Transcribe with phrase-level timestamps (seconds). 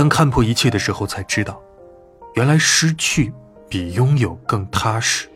[0.00, 1.62] 当看破一切的时候才知道
[2.34, 3.30] 原来失去
[3.68, 5.29] 比拥有更踏实。